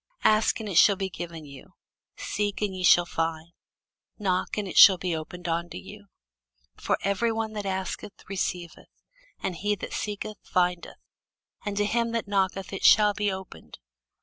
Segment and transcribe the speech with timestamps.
[0.23, 1.75] Ask, and it shall be given you;
[2.17, 3.51] seek, and ye shall find;
[4.17, 6.07] knock, and it shall be opened unto you:
[6.75, 8.89] for every one that asketh receiveth;
[9.43, 10.97] and he that seeketh findeth;
[11.63, 13.77] and to him that knocketh it shall be opened.